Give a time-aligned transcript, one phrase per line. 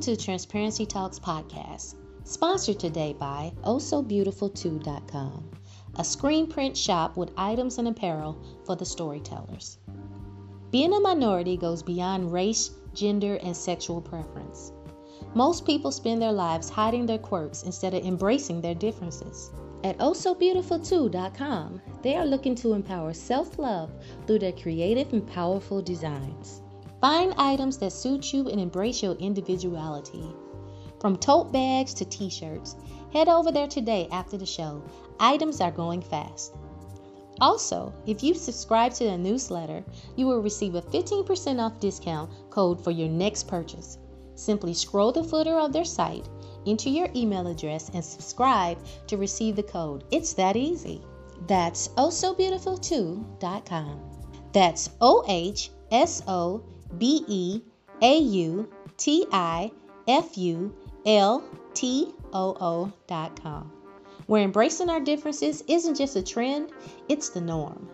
[0.00, 5.50] Welcome to Transparency Talks Podcast, sponsored today by OhSoBeautiful2.com,
[5.96, 9.76] a screen print shop with items and apparel for the storytellers.
[10.70, 14.72] Being a minority goes beyond race, gender, and sexual preference.
[15.34, 19.50] Most people spend their lives hiding their quirks instead of embracing their differences.
[19.84, 23.90] At OhSoBeautiful2.com, they are looking to empower self love
[24.26, 26.62] through their creative and powerful designs.
[27.00, 30.34] Find items that suit you and embrace your individuality.
[31.00, 32.76] From tote bags to t shirts,
[33.10, 34.82] head over there today after the show.
[35.18, 36.52] Items are going fast.
[37.40, 39.82] Also, if you subscribe to the newsletter,
[40.14, 43.96] you will receive a 15% off discount code for your next purchase.
[44.34, 46.28] Simply scroll the footer of their site,
[46.66, 48.76] enter your email address, and subscribe
[49.06, 50.04] to receive the code.
[50.10, 51.00] It's that easy.
[51.46, 54.00] That's ohsobeautiful2.com.
[54.52, 56.62] That's O H S O
[56.98, 57.62] B E
[58.02, 59.70] A U T I
[60.08, 60.74] F U
[61.06, 63.72] L T O O dot com.
[64.26, 66.70] Where embracing our differences isn't just a trend,
[67.08, 67.88] it's the norm.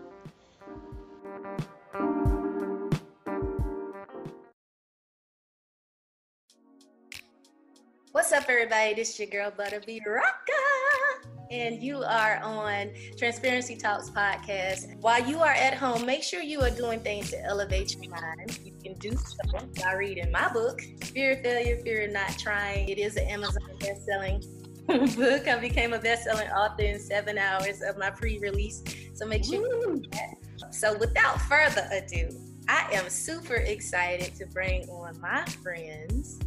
[8.13, 8.95] What's up, everybody?
[8.95, 14.97] This is your girl Butterbee Rocka, and you are on Transparency Talks podcast.
[15.01, 18.59] While you are at home, make sure you are doing things to elevate your mind.
[18.65, 22.89] You can do so by reading my book, Fear of Failure, Fear of Not Trying.
[22.89, 24.43] It is an Amazon best-selling
[24.87, 25.49] book.
[25.49, 28.83] I became a best-selling author in seven hours of my pre-release,
[29.15, 30.75] so make sure you do that.
[30.75, 32.29] So, without further ado,
[32.69, 36.39] I am super excited to bring on my friends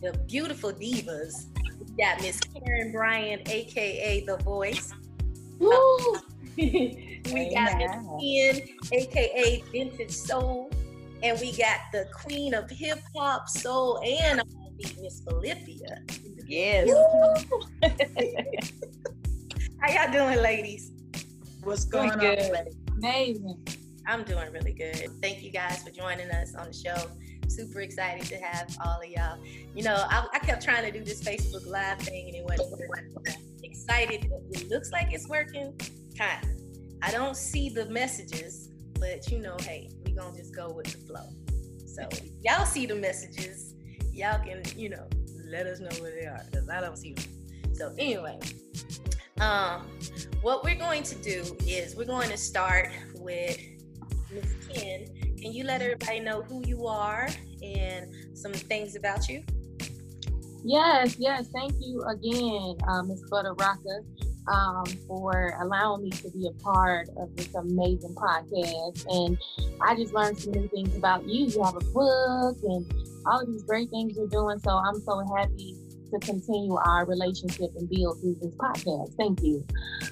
[0.00, 1.44] the beautiful divas.
[1.90, 4.92] We got Miss Karen Bryan, aka The Voice.
[5.58, 6.16] Woo!
[6.56, 8.60] we got Miss Ken,
[8.92, 10.70] aka Vintage Soul.
[11.22, 14.42] And we got the queen of hip hop, soul, and
[15.00, 16.02] Miss Philippia.
[16.46, 16.88] Yes.
[19.80, 20.92] How y'all doing, ladies?
[21.62, 22.38] What's going good.
[22.38, 22.52] on?
[22.52, 22.70] lady?
[22.96, 23.66] Amazing.
[24.06, 25.10] I'm doing really good.
[25.20, 27.10] Thank you guys for joining us on the show.
[27.50, 29.38] Super excited to have all of y'all.
[29.74, 32.88] You know, I, I kept trying to do this Facebook Live thing and it wasn't
[32.88, 33.34] working.
[33.64, 34.30] Excited.
[34.50, 35.78] It looks like it's working.
[36.16, 36.50] Kind of.
[37.02, 40.98] I don't see the messages, but you know, hey, we gonna just go with the
[41.06, 41.26] flow.
[41.86, 42.08] So
[42.42, 43.74] y'all see the messages.
[44.12, 45.08] Y'all can, you know,
[45.48, 47.24] let us know where they are because I don't see them.
[47.74, 48.38] So anyway,
[49.40, 49.86] um,
[50.42, 53.58] what we're going to do is we're going to start with
[54.30, 55.06] Miss Ken.
[55.40, 57.28] Can you let everybody know who you are
[57.62, 59.42] and some things about you?
[60.62, 61.48] Yes, yes.
[61.48, 63.24] Thank you again, uh, Ms.
[63.30, 64.04] Butter Rocker,
[64.48, 69.06] um, for allowing me to be a part of this amazing podcast.
[69.08, 69.38] And
[69.80, 71.46] I just learned some new things about you.
[71.46, 72.92] You have a book and
[73.24, 74.58] all of these great things you're doing.
[74.58, 75.79] So I'm so happy
[76.10, 79.14] to continue our relationship and build through this podcast.
[79.16, 79.64] Thank you.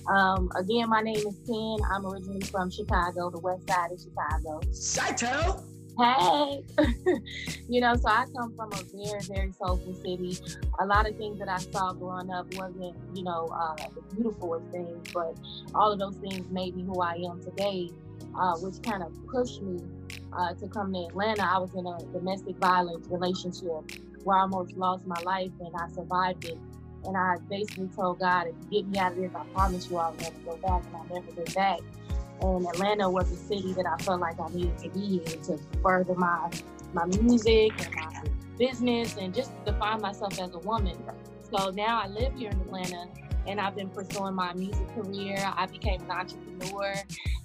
[0.08, 1.76] Um, again, my name is Ken.
[1.90, 4.60] I'm originally from Chicago, the west side of Chicago.
[4.72, 5.64] Saito.
[5.98, 6.62] Hey,
[7.68, 10.38] you know, so I come from a very, very soulful city.
[10.78, 14.62] A lot of things that I saw growing up wasn't, you know, uh, the beautiful
[14.70, 15.36] things, but
[15.74, 17.90] all of those things made me who I am today,
[18.38, 19.80] uh, which kind of pushed me
[20.32, 21.42] uh, to come to Atlanta.
[21.42, 23.90] I was in a domestic violence relationship
[24.24, 26.58] where I almost lost my life and I survived it.
[27.04, 29.96] And I basically told God, if you get me out of this, I promise you
[29.96, 30.82] I'll never go back.
[30.86, 31.78] And I never been back.
[32.40, 35.58] And Atlanta was a city that I felt like I needed to be in to
[35.82, 36.50] further my
[36.94, 38.22] my music and my
[38.58, 40.96] business and just define myself as a woman.
[41.54, 43.08] So now I live here in Atlanta
[43.48, 45.36] and I've been pursuing my music career.
[45.56, 46.94] I became an entrepreneur.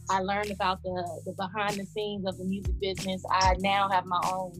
[0.09, 3.23] I learned about the, the behind the scenes of the music business.
[3.31, 4.51] I now have my own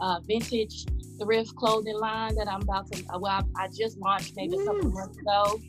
[0.00, 0.86] uh, vintage
[1.20, 4.90] thrift clothing line that I'm about to, well, I, I just launched maybe a couple
[4.90, 5.60] months ago.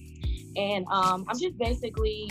[0.55, 2.29] And um, I'm just basically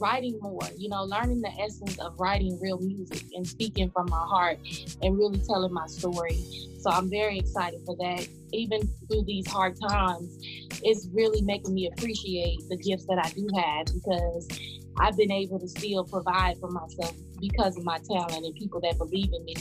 [0.00, 4.18] writing more, you know, learning the essence of writing real music and speaking from my
[4.18, 4.58] heart
[5.02, 6.38] and really telling my story.
[6.80, 8.26] So I'm very excited for that.
[8.52, 10.38] Even through these hard times,
[10.82, 14.48] it's really making me appreciate the gifts that I do have because
[14.98, 18.98] I've been able to still provide for myself because of my talent and people that
[18.98, 19.54] believe in me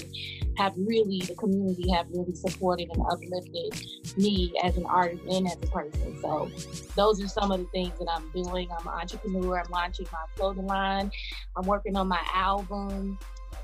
[0.58, 5.56] have really the community have really supported and uplifted me as an artist and as
[5.64, 6.20] a person.
[6.22, 6.50] So
[6.96, 8.70] those are some of the things that I'm doing.
[8.78, 9.60] I'm an entrepreneur.
[9.60, 11.12] I'm launching my clothing line.
[11.56, 13.18] I'm working on my album.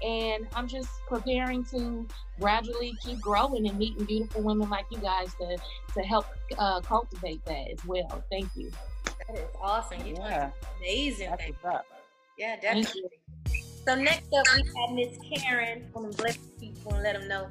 [0.04, 2.06] And I'm just preparing to
[2.40, 5.58] gradually keep growing and meeting beautiful women like you guys to
[5.94, 6.26] to help
[6.58, 8.24] uh, cultivate that as well.
[8.30, 8.72] Thank you.
[9.28, 10.06] That is awesome.
[10.06, 10.52] You Yeah.
[10.78, 11.30] amazing.
[11.30, 11.56] That's thing.
[12.38, 13.04] Yeah, definitely.
[13.86, 15.90] So next up, we have Miss Karen.
[15.94, 17.50] Want to bless people and let them know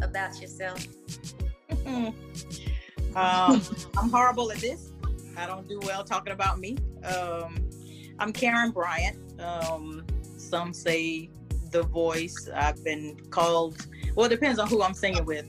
[0.00, 0.86] about yourself.
[1.86, 2.14] um,
[3.14, 4.92] I'm horrible at this.
[5.36, 6.76] I don't do well talking about me.
[7.04, 7.68] Um,
[8.18, 9.18] I'm Karen Bryant.
[9.40, 10.06] Um,
[10.36, 11.30] some say
[11.70, 12.48] the voice.
[12.54, 13.86] I've been called.
[14.14, 15.46] Well, it depends on who I'm singing with.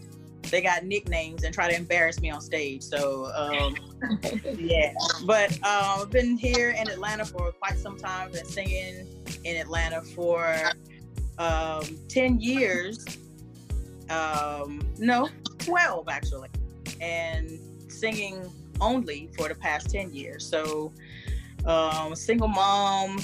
[0.54, 2.84] They got nicknames and try to embarrass me on stage.
[2.84, 3.76] So um,
[4.56, 4.94] yeah,
[5.26, 8.32] but uh, I've been here in Atlanta for quite some time.
[8.32, 9.08] Been singing
[9.44, 10.56] in Atlanta for
[11.40, 13.04] um, ten years.
[14.12, 15.28] Um, no,
[15.58, 16.50] twelve actually,
[17.02, 17.50] and
[17.88, 18.48] singing
[18.80, 20.48] only for the past ten years.
[20.48, 20.94] So,
[21.66, 23.24] um, single mom,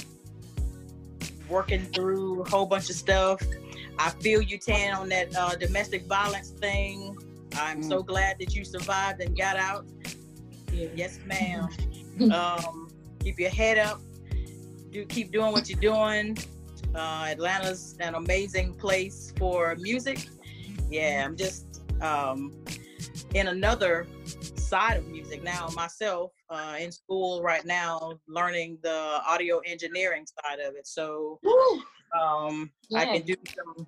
[1.48, 3.40] working through a whole bunch of stuff.
[4.02, 7.14] I feel you, Tan, on that uh, domestic violence thing.
[7.54, 9.84] I'm so glad that you survived and got out.
[10.72, 11.68] Yes, ma'am.
[12.32, 12.88] um,
[13.18, 14.00] keep your head up.
[14.90, 16.38] Do keep doing what you're doing.
[16.94, 20.26] Uh, Atlanta's an amazing place for music.
[20.88, 22.54] Yeah, I'm just um,
[23.34, 24.06] in another
[24.56, 26.32] side of music now myself.
[26.48, 30.86] Uh, in school right now, learning the audio engineering side of it.
[30.86, 31.38] So
[32.18, 33.86] um, I can do some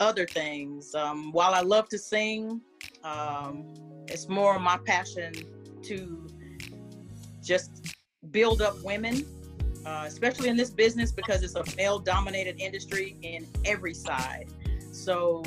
[0.00, 0.94] other things.
[0.94, 2.60] Um, while I love to sing,
[3.04, 3.74] um,
[4.08, 5.32] it's more my passion
[5.82, 6.26] to
[7.42, 7.96] just
[8.30, 9.24] build up women,
[9.84, 14.46] uh, especially in this business because it's a male dominated industry in every side.
[14.92, 15.42] So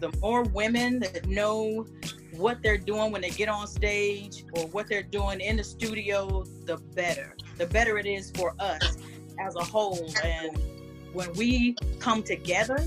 [0.00, 1.86] the more women that know
[2.36, 6.44] what they're doing when they get on stage or what they're doing in the studio,
[6.64, 7.36] the better.
[7.58, 8.96] The better it is for us
[9.38, 10.10] as a whole.
[10.24, 10.58] And
[11.12, 12.78] when we come together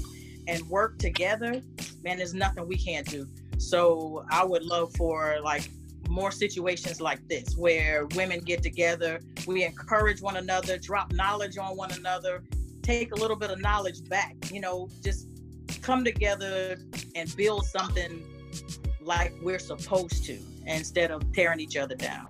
[0.48, 1.62] and work together,
[2.04, 3.28] man, there's nothing we can't do.
[3.58, 5.70] So I would love for like
[6.10, 11.76] more situations like this where women get together, we encourage one another, drop knowledge on
[11.76, 12.44] one another,
[12.82, 15.28] take a little bit of knowledge back, you know, just
[15.82, 16.78] come together
[17.16, 18.24] and build something
[19.02, 22.28] like we're supposed to instead of tearing each other down.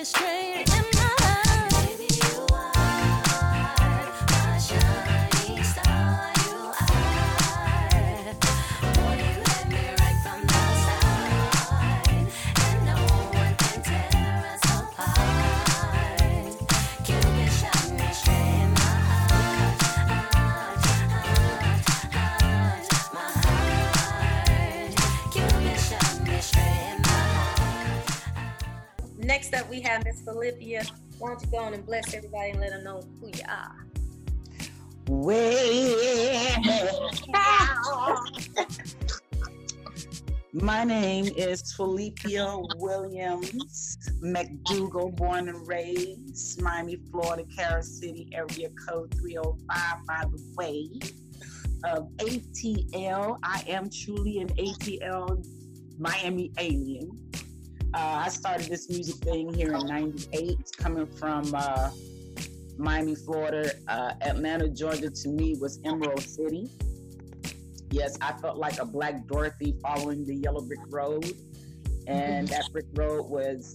[0.00, 0.69] Me straight
[30.24, 30.84] Philippia.
[31.18, 33.86] Why don't you go on and bless everybody and let them know who you are?
[35.08, 36.30] Well,
[40.52, 49.12] my name is Philippia Williams McDougal, born and raised Miami, Florida, Carol City, area code
[49.14, 50.06] 305.
[50.06, 50.88] By the way,
[51.84, 55.44] of ATL, I am truly an ATL
[55.98, 57.10] Miami alien.
[57.92, 61.90] Uh, I started this music thing here in '98, coming from uh,
[62.78, 63.72] Miami, Florida.
[63.88, 66.70] Uh, Atlanta, Georgia, to me was Emerald City.
[67.90, 71.32] Yes, I felt like a Black Dorothy following the yellow brick road,
[72.06, 73.74] and that brick road was,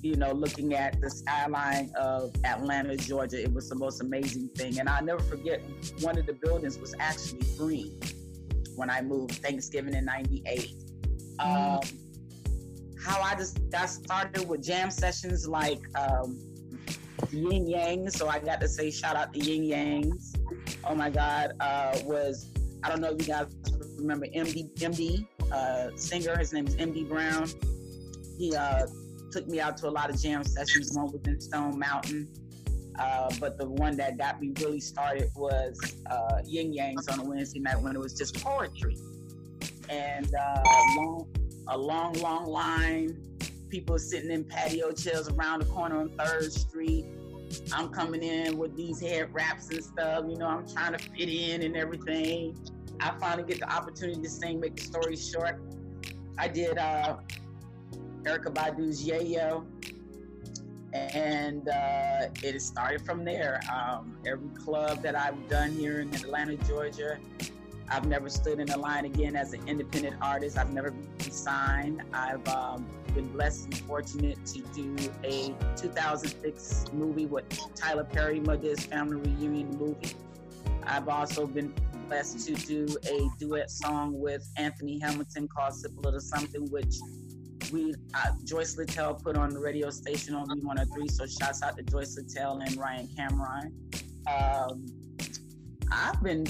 [0.00, 3.42] you know, looking at the skyline of Atlanta, Georgia.
[3.42, 5.60] It was the most amazing thing, and I'll never forget.
[6.02, 7.98] One of the buildings was actually green
[8.76, 10.72] when I moved Thanksgiving in '98.
[11.40, 11.80] Um,
[13.04, 16.38] how I just got started with jam sessions like um,
[17.30, 18.10] Yin Yang.
[18.10, 20.34] So I got to say shout out to Yin Yangs.
[20.84, 22.50] Oh my God, uh, was
[22.82, 23.54] I don't know if you guys
[23.98, 26.36] remember MD MD uh, singer.
[26.38, 27.48] His name is MD Brown.
[28.38, 28.86] He uh,
[29.30, 30.96] took me out to a lot of jam sessions.
[30.96, 32.28] One was in Stone Mountain.
[32.98, 35.76] Uh, but the one that got me really started was
[36.10, 38.96] uh, Yin Yangs on a Wednesday night when it was just poetry.
[39.88, 40.62] And uh,
[40.96, 41.28] long,
[41.68, 43.20] a long, long line.
[43.68, 47.06] People sitting in patio chairs around the corner on Third Street.
[47.72, 50.24] I'm coming in with these head wraps and stuff.
[50.28, 52.56] You know, I'm trying to fit in and everything.
[53.00, 54.60] I finally get the opportunity to sing.
[54.60, 55.60] Make the story short,
[56.38, 57.16] I did uh,
[58.22, 59.64] Erykah Badu's Yayo,
[60.92, 63.60] and uh, it started from there.
[63.72, 67.18] Um, every club that I've done here in Atlanta, Georgia,
[67.88, 70.58] I've never stood in a line again as an independent artist.
[70.58, 72.02] I've never been signed.
[72.12, 78.84] I've um, been blessed and fortunate to do a 2006 movie with Tyler Perry, Madea's
[78.84, 80.14] Family Reunion movie.
[80.86, 81.74] I've also been
[82.08, 86.96] blessed to do a duet song with Anthony Hamilton called Sip a Little Something, which
[87.72, 91.10] we uh, Joyce Littel put on the radio station on V103.
[91.10, 93.74] So shouts out to Joyce Littel and Ryan Cameron.
[94.26, 94.86] Um,
[95.90, 96.46] I've been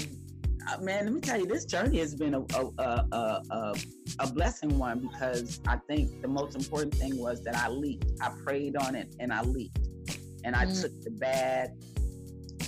[0.81, 3.73] man, let me tell you, this journey has been a a, a, a, a
[4.19, 8.05] a blessing one because I think the most important thing was that I leaped.
[8.21, 9.79] I prayed on it and I leaped.
[10.43, 10.81] And I Mm.
[10.81, 11.71] took the bad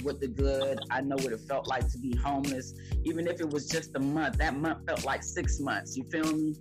[0.04, 0.80] with the good.
[0.92, 2.74] I know what it felt like to be homeless.
[3.06, 5.96] Even if it was just a month, that month felt like six months.
[5.96, 6.56] You feel me?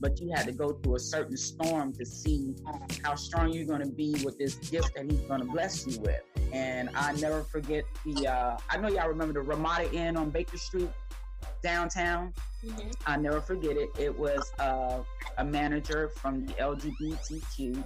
[0.00, 2.54] But you had to go through a certain storm to see
[3.02, 6.00] how strong you're going to be with this gift that he's going to bless you
[6.00, 6.22] with.
[6.52, 10.56] And I never forget the, uh, I know y'all remember the Ramada Inn on Baker
[10.56, 10.90] Street
[11.62, 12.32] downtown.
[13.06, 13.90] I'll never forget it.
[13.98, 15.00] It was uh,
[15.38, 17.82] a manager from the LGBTQ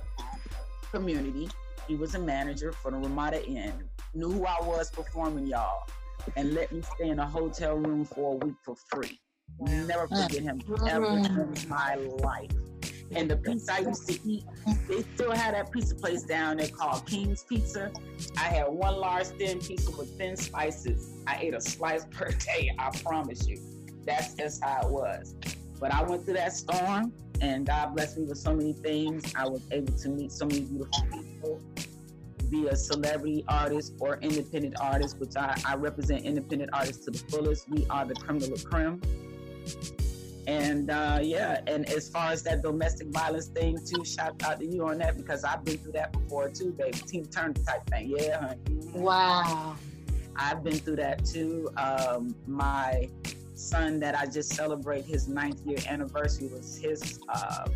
[0.91, 1.49] community.
[1.87, 3.73] He was a manager for the Ramada Inn.
[4.15, 5.89] Knew who I was performing, y'all,
[6.37, 9.19] and let me stay in a hotel room for a week for free.
[9.61, 10.87] Never forget him mm-hmm.
[10.87, 12.51] ever in my life.
[13.15, 14.45] And the pizza I used to eat,
[14.87, 17.91] they still had that pizza place down there called King's Pizza.
[18.37, 21.15] I had one large thin pizza with thin slices.
[21.27, 23.59] I ate a slice per day, I promise you.
[24.05, 25.35] That's just how it was.
[25.81, 29.33] But I went through that storm, and God blessed me with so many things.
[29.35, 31.61] I was able to meet so many beautiful people,
[32.51, 37.19] be a celebrity artist or independent artist, which I, I represent independent artists to the
[37.19, 37.69] fullest.
[37.71, 39.01] We are the creme de la creme.
[40.47, 44.67] And uh, yeah, and as far as that domestic violence thing too, shout out to
[44.67, 46.99] you on that because I've been through that before too, baby.
[47.07, 48.15] Tina Turner type thing.
[48.17, 48.61] Yeah, honey.
[48.95, 49.77] Wow.
[50.37, 51.69] I've been through that too.
[51.77, 53.11] Um, my
[53.55, 57.69] son that I just celebrate his ninth year anniversary was his uh,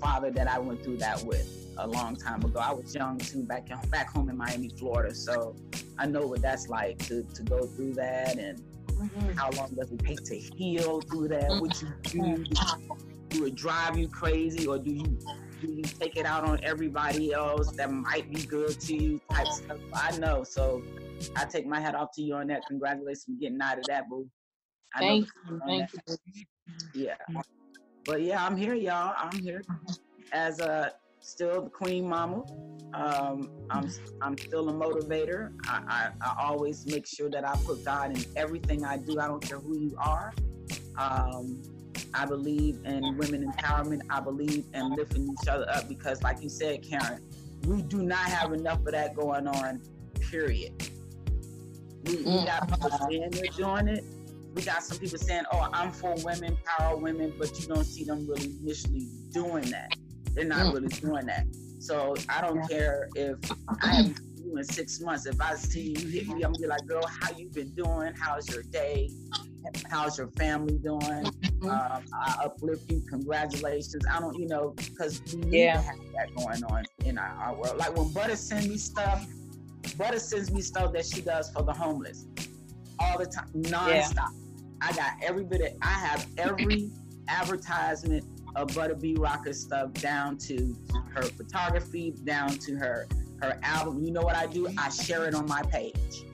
[0.00, 2.60] father that I went through that with a long time ago.
[2.60, 5.14] I was young too, back in, back home in Miami, Florida.
[5.14, 5.56] So
[5.98, 8.62] I know what that's like to, to go through that and
[9.00, 9.36] Mm.
[9.36, 11.50] how long does it take to heal through that?
[11.50, 11.60] Mm.
[11.60, 12.44] What you do?
[13.30, 15.18] Do it drive you crazy or do you
[15.60, 19.46] do you take it out on everybody else that might be good to you type
[19.46, 19.78] stuff?
[19.92, 20.42] I know.
[20.42, 20.82] So
[21.36, 22.62] I take my hat off to you on that.
[22.66, 24.26] Congratulations on getting out of that, boo.
[24.94, 25.60] I Thank you.
[25.66, 26.16] Thank you.
[26.94, 27.42] Yeah.
[28.04, 29.14] but yeah, I'm here, y'all.
[29.16, 29.92] I'm here mm-hmm.
[30.32, 32.44] as a still the queen mama.
[32.92, 33.88] Um, I'm
[34.20, 35.52] I'm still a motivator.
[35.66, 39.20] I, I, I always make sure that I put God in everything I do.
[39.20, 40.32] I don't care who you are.
[40.98, 41.62] Um,
[42.14, 44.00] I believe in women empowerment.
[44.10, 47.22] I believe in lifting each other up because, like you said, Karen,
[47.66, 49.80] we do not have enough of that going on.
[50.30, 50.72] Period.
[52.04, 54.04] We, we got people saying they're doing it.
[54.54, 58.02] We got some people saying, "Oh, I'm for women, power women," but you don't see
[58.04, 59.94] them really initially doing that.
[60.34, 61.46] They're not really doing that.
[61.78, 63.36] So I don't care if
[63.82, 65.26] I haven't seen you in six months.
[65.26, 68.12] If I see you hit me, I'm gonna be like, "Girl, how you been doing?
[68.18, 69.10] How's your day?
[69.90, 71.26] How's your family doing?"
[71.62, 73.02] Um, I uplift you.
[73.08, 74.04] Congratulations.
[74.10, 75.76] I don't, you know, because we need Yeah.
[75.76, 77.76] to have that going on in our, our world.
[77.78, 79.26] Like when Butter sends me stuff,
[79.96, 82.26] Butter sends me stuff that she does for the homeless
[82.98, 84.28] all the time, nonstop.
[84.82, 86.90] I got every bit of, I have every
[87.28, 88.24] advertisement
[88.56, 90.76] of Butter B Rocker stuff down to
[91.14, 93.06] her photography, down to her
[93.42, 94.02] her album.
[94.02, 94.68] You know what I do?
[94.78, 96.24] I share it on my page.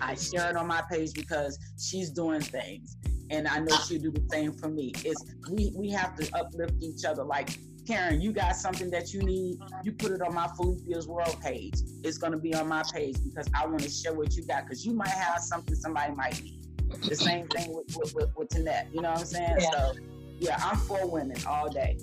[0.00, 2.96] I share it on my page because she's doing things,
[3.30, 4.92] and I know she'll do the same for me.
[5.04, 7.24] It's we we have to uplift each other.
[7.24, 11.36] Like Karen, you got something that you need, you put it on my Felipia's World
[11.40, 11.74] page.
[12.02, 14.84] It's gonna be on my page because I want to share what you got because
[14.84, 16.66] you might have something somebody might need.
[17.08, 18.92] The same thing with with, with, with Tanette.
[18.92, 19.56] You know what I'm saying?
[19.60, 19.70] Yeah.
[19.70, 19.92] So
[20.38, 21.98] yeah, I'm for women all day.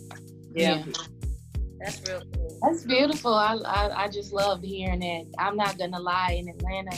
[0.54, 0.84] Yeah.
[1.80, 2.60] That's real cool.
[2.62, 3.34] That's beautiful.
[3.34, 5.26] I, I I just love hearing that.
[5.38, 6.38] I'm not gonna lie.
[6.40, 6.98] In Atlanta,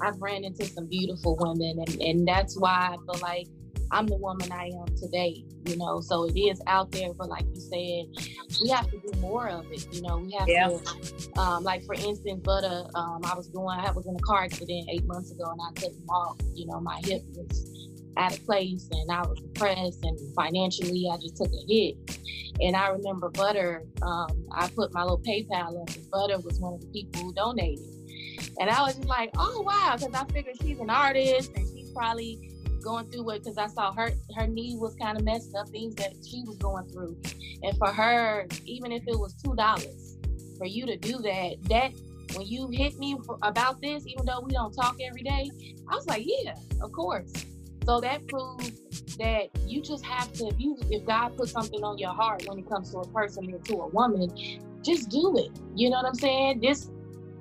[0.00, 3.46] I've ran into some beautiful women, and and that's why I feel like
[3.92, 5.44] I'm the woman I am today.
[5.66, 9.20] You know, so it is out there, but like you said, we have to do
[9.20, 9.86] more of it.
[9.92, 10.68] You know, we have Yeah.
[10.68, 12.88] to, um, like for instance, Butter.
[12.94, 15.72] Um, I was going, I was in a car accident eight months ago, and I
[15.80, 16.40] couldn't walk.
[16.54, 17.64] You know, my hip was
[18.16, 21.96] out of place, and I was depressed, and financially, I just took a hit.
[22.60, 26.74] And I remember Butter, um, I put my little PayPal up, and Butter was one
[26.74, 27.84] of the people who donated.
[28.58, 31.90] And I was just like, oh, wow, because I figured she's an artist and she's
[31.90, 32.50] probably
[32.82, 35.94] going through it because I saw her her knee was kind of messed up, things
[35.96, 37.20] that she was going through.
[37.62, 41.92] And for her, even if it was $2, for you to do that, that
[42.34, 45.50] when you hit me for, about this, even though we don't talk every day,
[45.88, 47.32] I was like, yeah, of course.
[47.86, 48.72] So that proves
[49.18, 52.58] that you just have to if you if God puts something on your heart when
[52.58, 54.30] it comes to a person or to a woman,
[54.82, 55.50] just do it.
[55.74, 56.60] You know what I'm saying?
[56.60, 56.90] This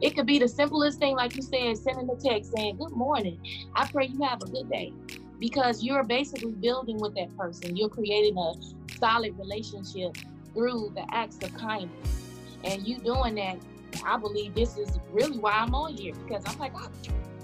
[0.02, 3.40] it could be the simplest thing, like you said, sending a text saying, Good morning.
[3.76, 4.94] I pray you have a good day.
[5.40, 7.76] Because you're basically building with that person.
[7.76, 8.54] You're creating a
[9.00, 10.16] solid relationship
[10.54, 12.30] through the acts of kindness.
[12.64, 13.58] And you doing that,
[14.06, 16.14] I believe this is really why I'm on here.
[16.14, 16.90] Because I'm like, oh,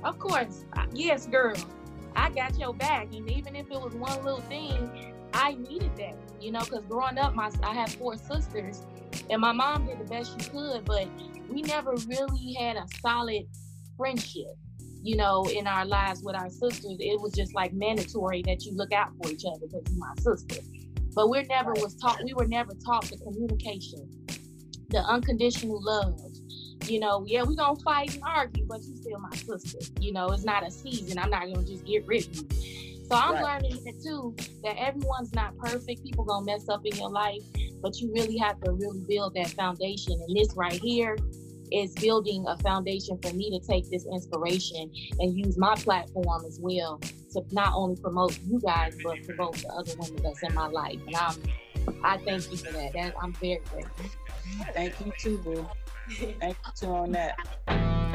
[0.03, 1.55] of course, yes, girl.
[2.15, 3.13] I got your back.
[3.13, 7.17] And even if it was one little thing, I needed that, you know, because growing
[7.17, 8.85] up, my I have four sisters,
[9.29, 11.07] and my mom did the best she could, but
[11.49, 13.43] we never really had a solid
[13.97, 14.57] friendship,
[15.03, 16.97] you know, in our lives with our sisters.
[16.99, 20.13] It was just like mandatory that you look out for each other because you're my
[20.19, 20.61] sister.
[21.13, 22.19] But we're never was taught.
[22.23, 24.09] We were never taught the communication,
[24.89, 26.19] the unconditional love.
[26.87, 29.79] You know, yeah, we gonna fight and argue, but you still my sister.
[29.99, 31.19] You know, it's not a season.
[31.19, 32.47] I'm not gonna just get rid of you.
[33.07, 33.61] So I'm Right.
[33.61, 36.03] learning that too, that everyone's not perfect.
[36.03, 37.41] People gonna mess up in your life,
[37.81, 40.13] but you really have to really build that foundation.
[40.13, 41.17] And this right here
[41.71, 46.59] is building a foundation for me to take this inspiration and use my platform as
[46.61, 46.99] well
[47.31, 50.99] to not only promote you guys, but promote the other women that's in my life.
[51.07, 51.35] And I'm,
[52.03, 52.93] I thank you for that.
[52.93, 54.05] that I'm very grateful.
[54.73, 55.67] Thank you too, boo.
[56.39, 57.35] Thank you on that.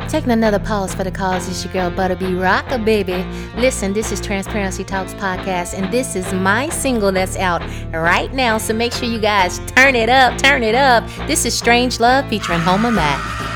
[0.09, 1.49] Taking another pause for the cause.
[1.49, 3.25] It's your girl Butterby Rocker, baby.
[3.61, 8.59] Listen, this is Transparency Talks podcast, and this is my single that's out right now.
[8.59, 11.05] So make sure you guys turn it up, turn it up.
[11.27, 13.56] This is Strange Love featuring Homer Mack.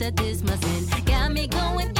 [0.00, 1.04] That this must end.
[1.04, 1.99] Got me going.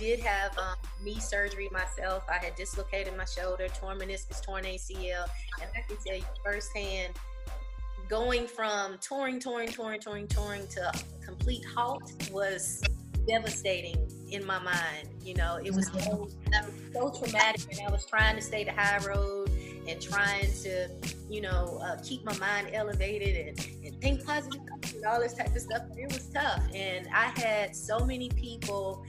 [0.00, 2.24] Did have um, knee surgery myself.
[2.28, 5.26] I had dislocated my shoulder, torn meniscus, torn ACL,
[5.60, 7.12] and I can tell you firsthand,
[8.08, 10.92] going from touring, touring, touring, touring, touring to a
[11.24, 12.82] complete halt was
[13.28, 15.08] devastating in my mind.
[15.22, 16.28] You know, it was so,
[16.94, 19.50] so traumatic, and I was trying to stay the high road
[19.86, 20.88] and trying to,
[21.28, 24.62] you know, uh, keep my mind elevated and, and think positive
[24.94, 25.82] and all this type of stuff.
[25.94, 29.04] It was tough, and I had so many people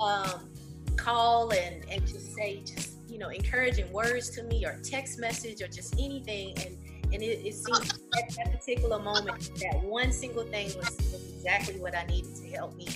[0.00, 0.50] um,
[0.96, 5.62] call and and just say just you know encouraging words to me or text message
[5.62, 6.54] or just anything.
[6.64, 6.78] And
[7.12, 11.80] and it, it seemed at that particular moment that one single thing was, was exactly
[11.80, 12.88] what I needed to help me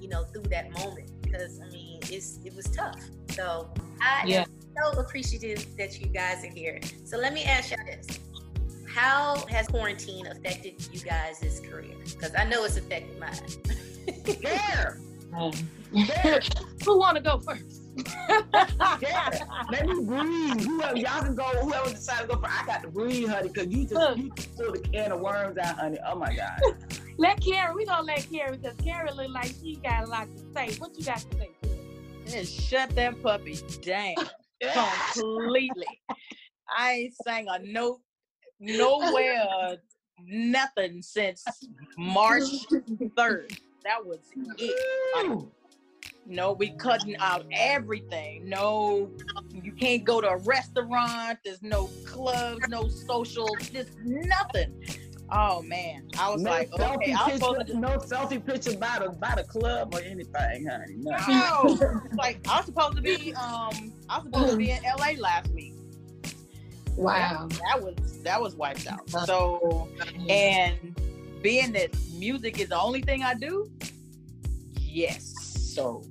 [0.00, 1.10] you know through that moment.
[1.22, 3.00] Because I mean it's it was tough.
[3.30, 3.68] So
[4.00, 4.42] I Yeah.
[4.42, 6.80] am so appreciative that you guys are here.
[7.04, 8.06] So let me ask y'all this.
[8.86, 11.94] How has quarantine affected you guys' career?
[12.04, 13.36] Because I know it's affected mine
[15.30, 15.52] There, um,
[16.84, 17.82] Who want to go first?
[19.00, 19.30] there.
[19.70, 20.60] Let me breathe.
[20.60, 21.44] Whoever y'all can go.
[21.44, 24.56] Whoever decided to go for, I got to breathe, honey, because you just you just
[24.56, 25.98] pulled a can of worms out, honey.
[26.06, 26.60] Oh my god.
[27.18, 30.42] Let Karen, we gonna let Karen because Karen look like she got a lot to
[30.54, 30.78] say.
[30.78, 31.50] What you got to say?
[32.38, 34.14] And shut that puppy down
[35.14, 35.86] completely.
[36.76, 38.00] I ain't sang a note
[38.60, 39.78] nowhere,
[40.24, 41.44] nothing since
[41.96, 43.58] March 3rd.
[43.84, 44.18] That was
[44.58, 44.76] it.
[45.14, 45.46] Like,
[46.26, 48.48] no, we cutting out everything.
[48.48, 49.10] No,
[49.50, 51.38] you can't go to a restaurant.
[51.44, 54.74] There's no clubs, no social, just nothing.
[55.30, 58.44] Oh man, I was no like, okay, selfie I was supposed picture, to no selfie
[58.44, 60.96] picture by the by the club or anything, honey.
[60.96, 61.16] No.
[61.28, 65.12] No, like I was supposed to be um I was supposed to be in LA
[65.18, 65.74] last week.
[66.96, 67.48] Wow.
[67.48, 69.08] That was that was wiped out.
[69.26, 69.88] So
[70.28, 70.98] and
[71.42, 73.70] being that music is the only thing I do,
[74.74, 75.34] yes.
[75.74, 76.02] So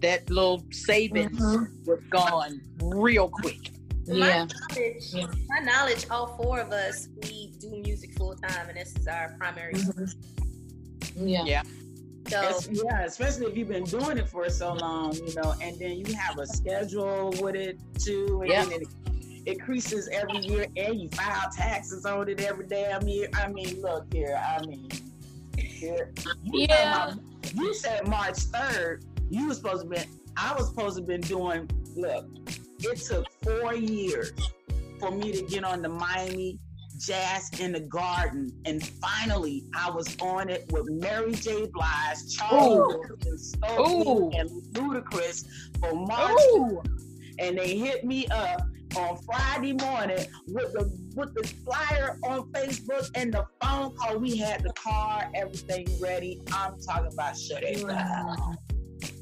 [0.00, 1.90] that little savings mm-hmm.
[1.90, 3.70] was gone real quick.
[4.06, 4.14] Yeah.
[4.14, 5.14] my knowledge,
[5.48, 9.34] my knowledge, all four of us, we do music full time, and this is our
[9.38, 9.74] primary.
[9.74, 11.26] Mm-hmm.
[11.26, 11.44] Yeah.
[11.44, 11.62] Yeah.
[12.28, 15.92] So yeah, especially if you've been doing it for so long, you know, and then
[15.98, 18.64] you have a schedule with it too, and Yeah.
[18.64, 18.88] then it
[19.48, 23.28] increases every year, and you file taxes on it every damn year.
[23.34, 24.88] I mean, look here, I mean,
[25.56, 26.12] here,
[26.44, 27.08] you Yeah.
[27.08, 27.18] about-
[27.54, 29.04] you said March third.
[29.30, 29.98] You were supposed to be.
[30.36, 31.68] I was supposed to been doing.
[31.96, 32.26] Look,
[32.80, 34.32] it took four years
[35.00, 36.58] for me to get on the Miami
[36.98, 41.66] Jazz in the Garden, and finally I was on it with Mary J.
[41.66, 44.30] Blige, Charles Wilson, Stokely, Ooh.
[44.30, 45.44] and Ludacris
[45.80, 46.82] for March, Ooh.
[47.38, 48.62] and they hit me up
[48.96, 54.18] on Friday morning with the with the flyer on Facebook and the phone call.
[54.18, 56.40] We had the car, everything ready.
[56.52, 57.84] I'm talking about shut it.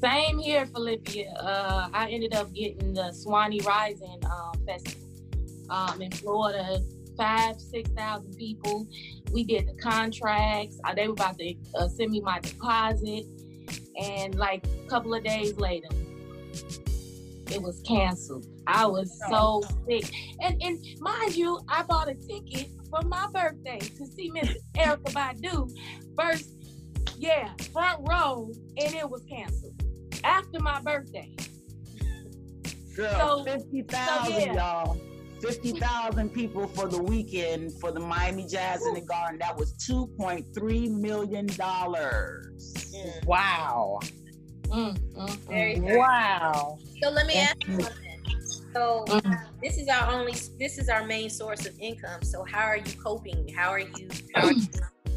[0.01, 1.31] Same here, Philippia.
[1.39, 5.07] Uh, I ended up getting the Suwannee Rising um, Festival
[5.69, 6.79] um, in Florida.
[7.17, 8.87] Five, six thousand people.
[9.31, 10.79] We did the contracts.
[10.83, 13.25] Uh, they were about to uh, send me my deposit,
[13.99, 15.87] and like a couple of days later,
[17.51, 18.45] it was canceled.
[18.67, 23.79] I was so sick, and and mind you, I bought a ticket for my birthday
[23.79, 25.69] to see Miss Erykah Badu
[26.17, 26.53] first.
[27.17, 29.81] Yeah, front row, and it was canceled
[30.23, 31.31] after my birthday.
[32.95, 34.53] Girl, So- fifty thousand, so, yeah.
[34.53, 34.97] y'all.
[35.41, 39.37] Fifty thousand people for the weekend for the Miami Jazz in the Garden.
[39.39, 42.73] That was two point three million dollars.
[42.95, 43.25] mm.
[43.27, 43.99] Wow.
[44.69, 45.97] Mm, mm, Very mm.
[45.97, 46.77] Wow.
[47.01, 47.47] So let me Yeah.
[47.51, 48.03] ask you something.
[48.73, 49.05] So
[49.63, 52.21] this is our only, this is our main source of income.
[52.23, 53.47] So how are you coping?
[53.55, 54.67] How are you, how are you,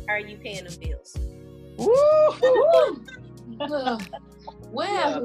[0.09, 1.17] how are you paying them bills?
[3.61, 4.03] Ugh.
[4.73, 5.25] well,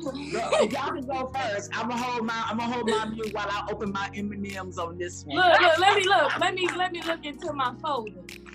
[0.00, 1.70] Look, y'all can go first.
[1.76, 4.46] I'm gonna hold my I'm gonna hold my mute while I open my M and
[4.56, 5.36] M's on this one.
[5.36, 6.38] look, look, let me look.
[6.38, 8.12] Let me let me look into my folder.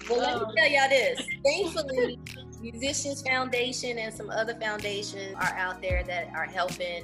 [0.10, 1.20] Well, let Uh, me tell y'all this.
[1.46, 2.18] Thankfully,
[2.64, 7.04] Musicians Foundation and some other foundations are out there that are helping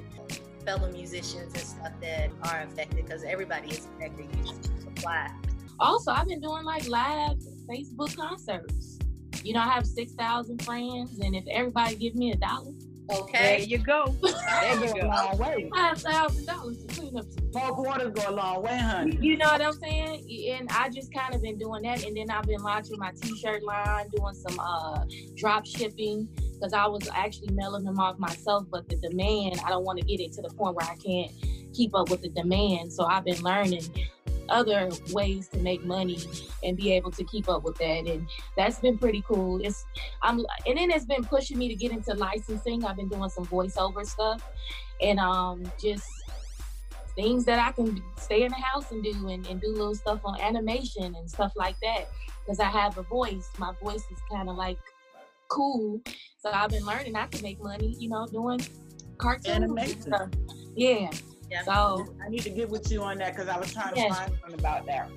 [0.65, 4.27] fellow musicians and stuff that are affected because everybody is affected.
[4.37, 5.29] You just supply.
[5.77, 7.37] Also, I've been doing like live
[7.69, 8.99] Facebook concerts.
[9.43, 12.71] You know, I have six thousand friends, and if everybody give me a dollar,
[13.09, 13.63] There Okay.
[13.65, 14.15] you go.
[14.21, 15.69] There That you go a long way.
[15.73, 19.17] five thousand dollars to clean up some Four quarters go a long way, honey.
[19.19, 20.27] You know what I'm saying?
[20.59, 23.63] And I just kind of been doing that, and then I've been launching my T-shirt
[23.63, 25.03] line, doing some uh
[25.35, 29.85] drop shipping because I was actually mailing them off myself, but the demand I don't
[29.85, 31.31] want to get it to the point where I can't
[31.73, 32.91] keep up with the demand.
[32.93, 33.83] So I've been learning
[34.51, 36.17] other ways to make money
[36.63, 39.59] and be able to keep up with that and that's been pretty cool.
[39.63, 39.85] It's
[40.21, 42.83] i'm and then it's been pushing me to get into licensing.
[42.85, 44.41] I've been doing some voiceover stuff
[45.01, 46.05] and um just
[47.15, 50.19] things that i can stay in the house and do and, and do little stuff
[50.23, 52.07] on animation and stuff like that
[52.45, 53.49] because i have a voice.
[53.57, 54.77] My voice is kind of like
[55.49, 55.99] cool.
[56.37, 58.59] So i've been learning i can make money you know doing
[59.17, 60.01] cartoon Animation.
[60.03, 60.29] stuff.
[60.75, 61.09] yeah
[61.49, 61.63] Yeah.
[61.63, 64.31] so I need to get with you on that because I was trying to find
[64.39, 65.09] something about that.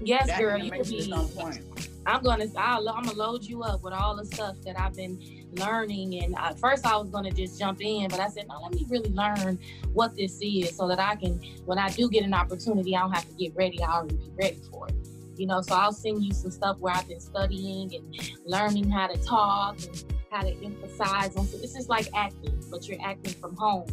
[0.00, 1.62] yes that girl you could be on point.
[2.06, 5.18] I'm gonna I'll, I'm gonna load you up with all the stuff that I've been
[5.54, 6.22] learning.
[6.22, 8.86] And at first I was gonna just jump in, but I said no, let me
[8.88, 9.58] really learn
[9.92, 13.12] what this is so that I can, when I do get an opportunity, I don't
[13.12, 13.82] have to get ready.
[13.82, 14.94] I already be ready for it.
[15.36, 19.08] You know, so I'll send you some stuff where I've been studying and learning how
[19.08, 21.46] to talk and how to emphasize on.
[21.46, 23.86] So this is like acting, but you're acting from home.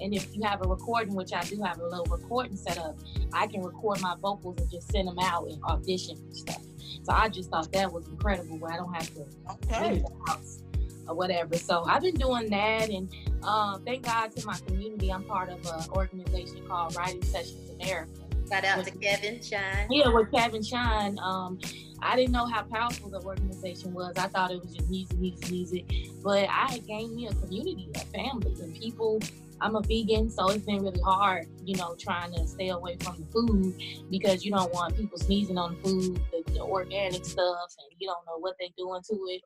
[0.00, 2.96] And if you have a recording, which I do have a little recording set up,
[3.32, 6.62] I can record my vocals and just send them out and audition and stuff.
[7.02, 9.94] So I just thought that was incredible where I don't have to Okay.
[9.94, 10.62] leave the house
[11.08, 11.56] or whatever.
[11.56, 15.10] So I've been doing that and um, thank God to my community.
[15.10, 18.27] I'm part of an organization called Writing Sessions America.
[18.50, 19.88] Shout out to Kevin Shine.
[19.90, 21.18] Yeah, with Kevin Shine.
[21.18, 21.58] Um,
[22.00, 24.16] I didn't know how powerful the organization was.
[24.16, 25.84] I thought it was just music, music, music.
[26.22, 29.20] But I had gained me a community, a family, and people.
[29.60, 33.16] I'm a vegan, so it's been really hard, you know, trying to stay away from
[33.18, 33.74] the food
[34.08, 38.06] because you don't want people sneezing on the food, the, the organic stuff, and you
[38.06, 39.42] don't know what they're doing to it.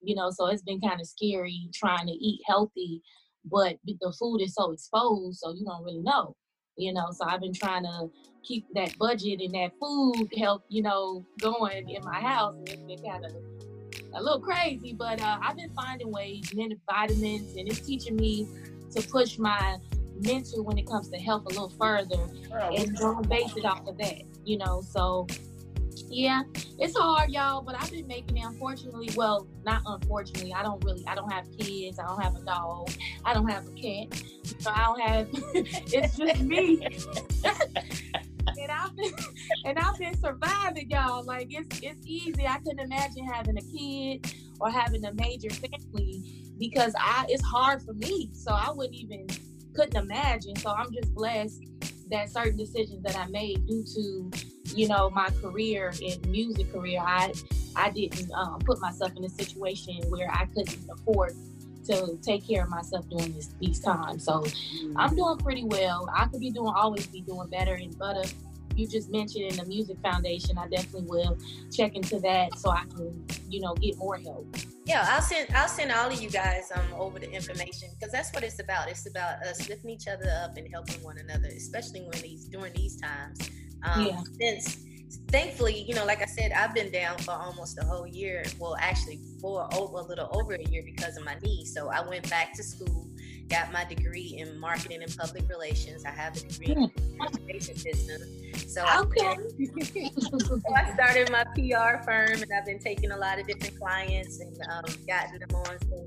[0.00, 3.02] You know, so it's been kind of scary trying to eat healthy,
[3.44, 6.34] but the food is so exposed, so you don't really know
[6.76, 8.10] you know so i've been trying to
[8.42, 12.54] keep that budget and that food help you know going in my house.
[12.56, 13.32] And it's been kind of
[14.14, 18.16] a little crazy but uh, i've been finding ways and then vitamins and it's teaching
[18.16, 18.46] me
[18.94, 19.78] to push my
[20.20, 22.16] mental when it comes to health a little further
[22.50, 25.26] Girl, and base it off of that you know so
[26.08, 26.42] yeah
[26.78, 31.04] it's hard y'all but i've been making it unfortunately well not unfortunately i don't really
[31.06, 32.90] i don't have kids i don't have a dog
[33.24, 34.22] i don't have a cat
[34.58, 36.86] so i don't have it's just me
[38.58, 39.12] and I've been
[39.64, 41.24] and I've been surviving, y'all.
[41.24, 42.46] Like it's it's easy.
[42.46, 47.82] I couldn't imagine having a kid or having a major family because I it's hard
[47.82, 48.30] for me.
[48.32, 49.26] So I wouldn't even
[49.74, 50.56] couldn't imagine.
[50.56, 51.64] So I'm just blessed
[52.12, 54.30] that certain decisions that I made due to,
[54.74, 57.32] you know, my career in music career, I
[57.74, 61.32] I didn't um, put myself in a situation where I couldn't afford
[61.86, 64.24] to take care of myself during this, these times.
[64.24, 64.44] So
[64.96, 66.08] I'm doing pretty well.
[66.14, 67.74] I could be doing always be doing better.
[67.74, 68.32] And if
[68.76, 71.38] you just mentioned in the music foundation, I definitely will
[71.72, 74.46] check into that so I can, you know, get more help.
[74.84, 78.32] Yeah, I'll send I'll send all of you guys um over the information because that's
[78.32, 78.88] what it's about.
[78.88, 82.72] It's about us lifting each other up and helping one another, especially when these during
[82.74, 83.50] these times.
[83.84, 84.22] Um, Yeah.
[84.40, 84.84] Since
[85.28, 88.44] thankfully, you know, like I said, I've been down for almost a whole year.
[88.58, 91.64] Well, actually, for over a little over a year because of my knee.
[91.64, 93.08] So I went back to school,
[93.48, 96.04] got my degree in marketing and public relations.
[96.04, 98.22] I have a degree in education system.
[98.68, 99.06] So I've
[100.42, 104.40] so I started my PR firm, and I've been taking a lot of different clients
[104.40, 106.06] and um, gotten them on some.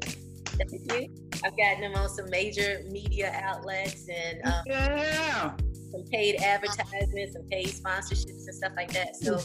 [1.44, 5.54] I've gotten them on some major media outlets and um, Yeah.
[5.92, 9.18] some paid advertisements, some paid sponsorships, and stuff like that.
[9.18, 9.42] So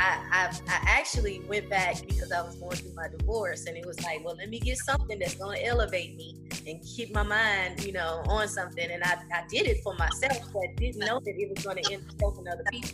[0.00, 3.86] I, I I actually went back because I was going through my divorce, and it
[3.86, 6.34] was like, well, let me get something that's going to elevate me
[6.68, 8.90] and keep my mind, you know, on something.
[8.90, 11.92] And I, I did it for myself, but didn't know that it was going to
[11.92, 12.90] end up helping other people.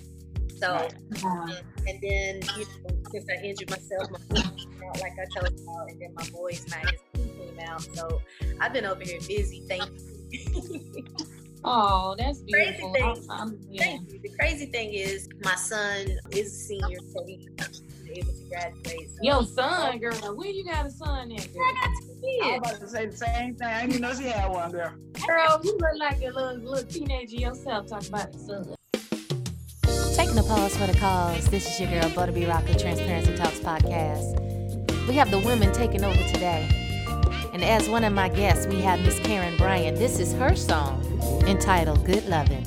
[0.58, 0.94] So, Right.
[1.24, 1.50] Um,
[1.88, 5.58] and, then you know, since I injured myself, my book came out, like I told
[5.58, 7.00] you, and then my boys magazine
[7.36, 7.82] came out.
[7.82, 8.20] So
[8.60, 9.64] I've been over here busy.
[9.68, 9.84] Thank
[10.32, 10.80] you.
[11.64, 12.92] oh, that's Crazy beautiful.
[12.92, 13.02] thing.
[13.02, 13.82] I'm- I'm- yeah.
[13.82, 14.20] Thank you.
[14.22, 17.48] The crazy thing is, my son is a senior, so he
[18.08, 19.10] was able to graduate.
[19.10, 21.62] So Yo, son, girl, where you got a son at, girl?
[21.64, 22.58] I got two I was kids.
[22.58, 23.68] about to say the same thing.
[23.68, 24.92] I didn't even know she had one, girl.
[25.26, 28.74] Girl, you look like a little little teenager yourself talking about a son.
[30.14, 31.48] Taking a pause for the cause.
[31.48, 34.40] This is your girl, Butta B Rocka, Transparency Talks podcast.
[35.08, 36.68] We have the women taking over today.
[37.52, 39.96] And as one of my guests, we have Miss Karen Bryant.
[39.98, 41.02] This is her song
[41.46, 42.64] entitled Good Lovin'.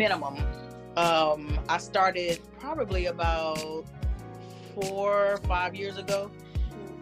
[0.00, 0.42] Minimum.
[0.96, 3.84] Um, I started probably about
[4.74, 6.30] four or five years ago,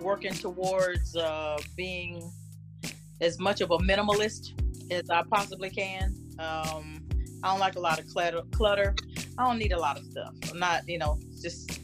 [0.00, 2.28] working towards uh, being
[3.20, 4.50] as much of a minimalist
[4.90, 6.12] as I possibly can.
[6.40, 7.06] Um,
[7.44, 8.42] I don't like a lot of clutter.
[8.50, 8.96] Clutter.
[9.38, 10.34] I don't need a lot of stuff.
[10.50, 11.80] I'm not, you know, it's just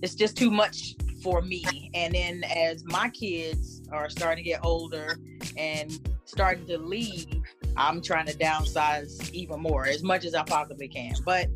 [0.00, 1.90] it's just too much for me.
[1.92, 5.18] And then as my kids are starting to get older
[5.58, 5.92] and
[6.24, 7.39] starting to leave,
[7.80, 11.14] I'm trying to downsize even more as much as I possibly can.
[11.24, 11.48] But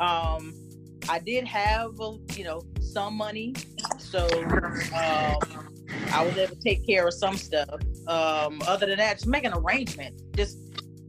[0.00, 0.54] um
[1.08, 1.94] I did have
[2.36, 3.54] you know some money,
[3.98, 4.26] so
[4.94, 5.36] um,
[6.12, 7.80] I was able to take care of some stuff.
[8.06, 10.20] Um, other than that, just make an arrangement.
[10.36, 10.58] Just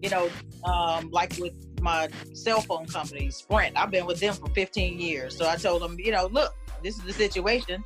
[0.02, 0.30] you know,
[0.64, 3.78] um, like with my cell phone company, Sprint.
[3.78, 6.98] I've been with them for 15 years, so I told them, you know, look, this
[6.98, 7.84] is the situation.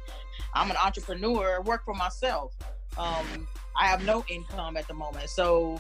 [0.54, 2.56] I'm an entrepreneur, work for myself.
[2.98, 3.48] Um,
[3.80, 5.80] I have no income at the moment, so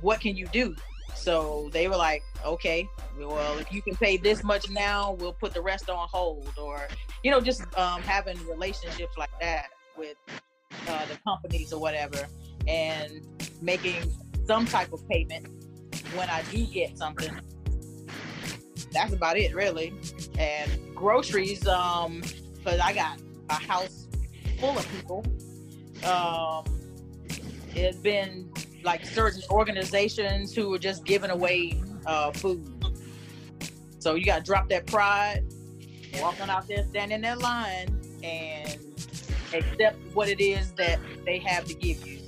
[0.00, 0.74] what can you do?
[1.14, 2.88] So they were like, okay,
[3.18, 6.88] well, if you can pay this much now, we'll put the rest on hold, or
[7.22, 10.16] you know, just um, having relationships like that with
[10.88, 12.26] uh, the companies or whatever,
[12.66, 13.26] and
[13.60, 13.96] making
[14.46, 15.46] some type of payment
[16.14, 17.38] when I do get something.
[18.92, 19.92] That's about it, really.
[20.38, 22.22] And groceries, um,
[22.56, 24.08] because I got a house
[24.58, 25.24] full of people.
[26.04, 26.64] Um,
[27.74, 28.50] it's been
[28.82, 32.66] like certain organizations who are just giving away uh, food.
[33.98, 35.44] So you got to drop that pride,
[36.20, 38.78] walk on out there, stand in that line, and
[39.52, 42.20] accept what it is that they have to give you.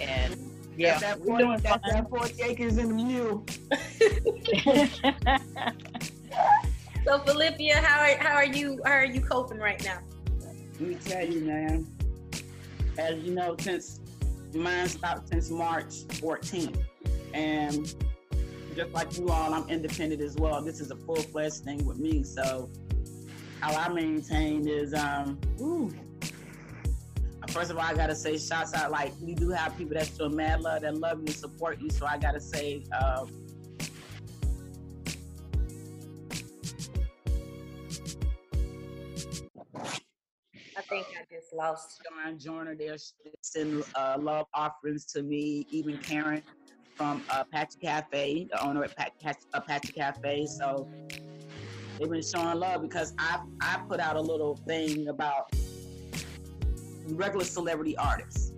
[0.00, 0.36] And
[0.76, 3.46] yeah, That's that we're 40, doing that's that 40 acres in the mule.
[7.04, 9.98] So Phillippia, how are how are you how are you coping right now?
[10.80, 11.86] Let me tell you, man.
[12.96, 14.00] As you know, since
[14.54, 16.82] mine stopped since March 14th,
[17.32, 17.94] and
[18.74, 20.60] just like you all, I'm independent as well.
[20.62, 22.22] This is a full fledged thing with me.
[22.22, 22.70] So
[23.60, 25.92] how I maintain is, um, ooh.
[27.48, 28.90] First of all, I gotta say, shouts out.
[28.90, 31.88] Like you do have people that show mad love, that love you, support you.
[31.90, 33.26] So I gotta say, uh,
[40.76, 41.24] I think I
[41.54, 42.02] lost.
[42.04, 42.96] John Joyner, they're
[43.42, 46.42] sending uh, love offerings to me, even Karen
[46.94, 50.46] from uh, Patchy Cafe, the owner at Pat, Patch, uh, Patchy Cafe.
[50.46, 50.88] So
[51.98, 55.52] they've been showing love because I I put out a little thing about
[57.08, 58.52] regular celebrity artists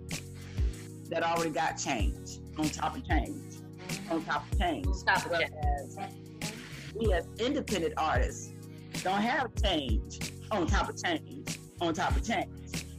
[1.09, 3.55] that already got change on top of change,
[4.09, 4.87] on top of change.
[5.05, 5.51] Top of change.
[5.51, 5.97] Whereas
[6.95, 8.51] we as independent artists
[9.03, 12.49] don't have change on top of change, on top of change.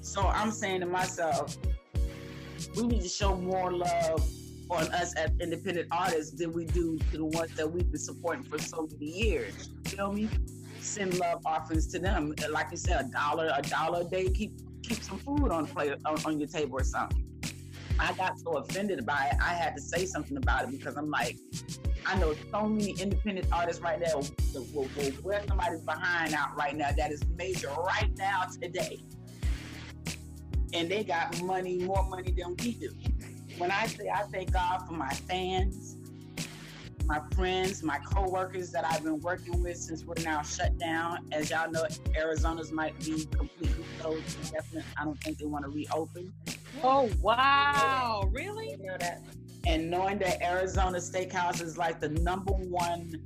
[0.09, 1.59] So I'm saying to myself,
[2.75, 4.27] we need to show more love
[4.71, 8.43] on us as independent artists than we do to the ones that we've been supporting
[8.43, 9.69] for so many years.
[9.85, 10.31] You feel me?
[10.81, 12.35] Send love offerings to them.
[12.51, 14.53] Like you said, a dollar, a dollar a day, keep
[14.83, 17.23] keep some food on plate on, on your table or something.
[17.99, 21.11] I got so offended by it, I had to say something about it because I'm
[21.11, 21.37] like,
[22.07, 24.23] I know so many independent artists right now
[25.23, 29.01] wear somebody's behind out right now that is major right now today.
[30.75, 32.91] And they got money, more money than we do.
[33.59, 35.97] When I say I thank God for my fans,
[37.07, 41.27] my friends, my co-workers that I've been working with since we're now shut down.
[41.33, 44.53] As y'all know, Arizona's might be completely closed.
[44.53, 46.33] Definitely, I don't think they want to reopen.
[46.83, 48.77] Oh wow, really?
[48.79, 49.23] Know that.
[49.67, 53.23] and knowing that Arizona Steakhouse is like the number one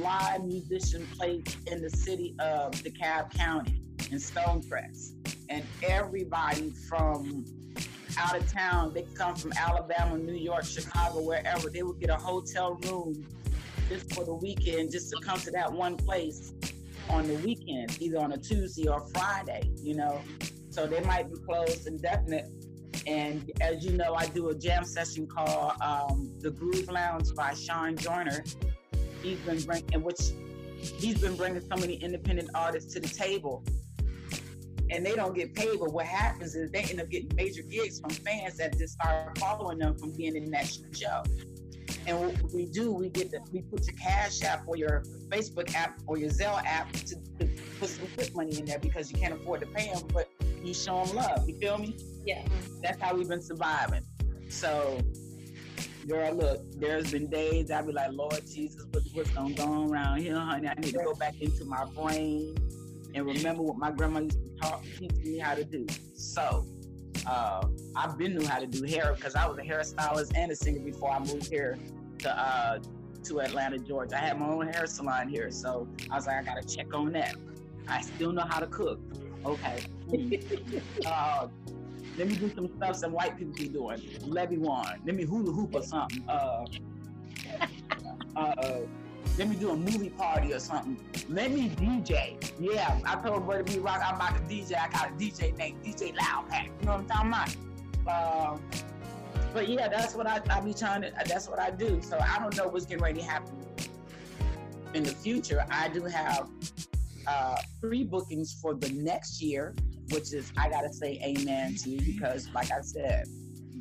[0.00, 5.12] live musician place in the city of DeKalb County in Stonecrest,
[5.48, 7.44] and everybody from
[8.18, 12.16] out of town, they come from Alabama, New York, Chicago, wherever, they would get a
[12.16, 13.26] hotel room
[13.88, 16.52] just for the weekend, just to come to that one place
[17.08, 20.20] on the weekend, either on a Tuesday or Friday, you know.
[20.70, 22.48] So they might be closed indefinite.
[23.06, 27.54] And as you know, I do a jam session called um, The Groove Lounge by
[27.54, 28.44] Sean Joyner.
[29.22, 30.20] He's been bringing, which
[30.76, 33.64] he's been bringing so many independent artists to the table,
[34.90, 35.78] and they don't get paid.
[35.78, 39.38] But what happens is they end up getting major gigs from fans that just start
[39.38, 41.22] following them from being in that show.
[42.06, 45.74] And what we do, we get the, we put your Cash App or your Facebook
[45.74, 47.48] app or your Zelle app to, to
[47.78, 50.28] put some quick money in there because you can't afford to pay them, but
[50.64, 51.48] you show them love.
[51.48, 51.96] You feel me?
[52.26, 52.44] Yeah.
[52.82, 54.02] That's how we've been surviving.
[54.48, 54.98] So,
[56.06, 59.90] girl, look, there's been days I be like, Lord Jesus, what, what's gonna go on
[59.90, 60.68] around here, honey?
[60.68, 62.56] I need to go back into my brain
[63.14, 65.86] and remember what my grandma used to talk, teach me how to do.
[66.14, 66.66] So,
[67.26, 70.56] uh, I've been knew how to do hair because I was a hairstylist and a
[70.56, 71.78] singer before I moved here
[72.20, 72.78] to uh,
[73.24, 74.16] to Atlanta, Georgia.
[74.16, 77.12] I had my own hair salon here, so I was like, I gotta check on
[77.12, 77.36] that.
[77.86, 79.00] I still know how to cook.
[79.44, 79.84] Okay.
[81.06, 81.48] uh,
[82.18, 84.00] let me do some stuff some white people be doing.
[84.26, 85.00] Levy one.
[85.04, 86.22] Let me hula hoop or something.
[86.28, 86.64] Uh,
[88.36, 88.78] uh,
[89.38, 90.98] let me do a movie party or something.
[91.28, 92.36] Let me DJ.
[92.60, 94.78] Yeah, I told Brother B Rock I'm about to DJ.
[94.78, 96.66] I got a DJ named DJ Loud Pack.
[96.66, 97.58] You know what I'm talking
[98.04, 98.52] about?
[98.52, 98.60] Um,
[99.54, 101.12] but yeah, that's what I, I be trying to.
[101.26, 102.00] That's what I do.
[102.02, 103.54] So I don't know what's getting ready to happen
[104.94, 105.64] in the future.
[105.70, 106.48] I do have
[107.26, 109.74] uh, pre bookings for the next year,
[110.12, 113.26] which is I gotta say amen to because, like I said,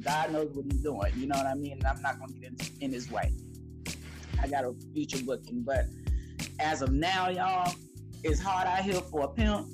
[0.04, 1.12] God knows what He's doing.
[1.16, 1.74] You know what I mean?
[1.74, 3.32] And I'm not gonna get in, in His way.
[4.42, 5.86] I got a future booking, but
[6.60, 7.74] as of now, y'all,
[8.24, 9.68] it's hard out here for a pimp.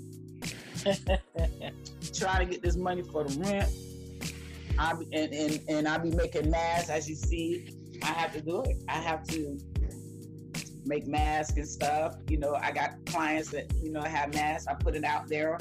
[2.14, 3.70] Trying to get this money for the rent.
[4.80, 7.74] I be, and, and and I be making masks as you see.
[8.03, 8.78] I have to do it.
[8.88, 9.58] I have to
[10.86, 12.16] make masks and stuff.
[12.30, 14.68] You know, I got clients that you know have masks.
[14.68, 15.58] I put it out there.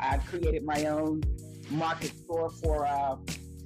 [0.00, 1.22] I created my own
[1.70, 3.16] market store for uh,